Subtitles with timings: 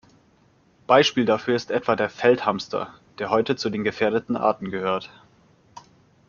[0.87, 5.11] Beispiel dafür ist etwa der Feldhamster, der heute zu den gefährdeten Arten gehört.